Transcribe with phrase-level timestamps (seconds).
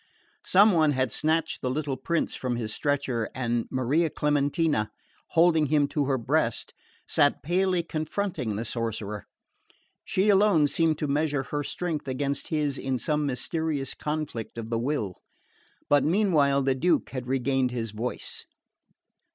[0.47, 4.89] Some one had snatched the little prince from his stretcher, and Maria Clementina,
[5.27, 6.73] holding him to her breast,
[7.07, 9.27] sat palely confronting the sorcerer.
[10.03, 14.79] She alone seemed to measure her strength against his in some mysterious conflict of the
[14.79, 15.17] will.
[15.87, 18.47] But meanwhile the Duke had regained his voice.